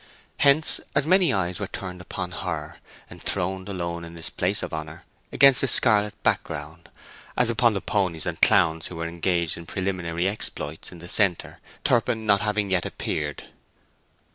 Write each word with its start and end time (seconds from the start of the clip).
Hence 0.37 0.79
as 0.95 1.05
many 1.05 1.31
eyes 1.31 1.59
were 1.59 1.67
turned 1.67 2.01
upon 2.01 2.31
her, 2.31 2.77
enthroned 3.11 3.69
alone 3.69 4.03
in 4.03 4.15
this 4.15 4.31
place 4.31 4.63
of 4.63 4.73
honour, 4.73 5.05
against 5.31 5.61
a 5.61 5.67
scarlet 5.67 6.15
background, 6.23 6.89
as 7.37 7.51
upon 7.51 7.75
the 7.75 7.81
ponies 7.81 8.25
and 8.25 8.41
clown 8.41 8.81
who 8.89 8.95
were 8.95 9.07
engaged 9.07 9.57
in 9.57 9.67
preliminary 9.67 10.27
exploits 10.27 10.91
in 10.91 10.97
the 10.97 11.07
centre, 11.07 11.59
Turpin 11.83 12.25
not 12.25 12.41
having 12.41 12.71
yet 12.71 12.83
appeared. 12.87 13.43